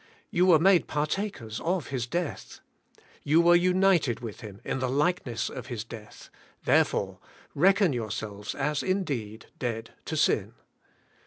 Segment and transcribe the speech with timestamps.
[0.31, 2.59] You were made partakers of His death.
[3.21, 6.31] You were united with Him in the likeness of His death;
[6.65, 7.19] therefore
[7.53, 10.55] reckon yourselves as indeed dead to sin.